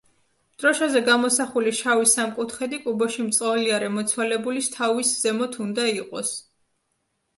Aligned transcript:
დროშაზე 0.61 1.01
გამოსახული 1.09 1.73
შავი 1.81 2.07
სამკუთხედი 2.13 2.79
კუბოში 2.87 3.27
მწოლიარე 3.27 3.93
მიცვალებულის 3.99 4.71
თავის 4.79 5.15
ზემოთ 5.23 5.61
უნდა 5.67 5.87
იყოს. 5.95 6.33